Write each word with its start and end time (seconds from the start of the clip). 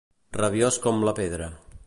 Rabiós 0.37 0.79
com 0.87 1.05
la 1.09 1.15
pedra. 1.21 1.53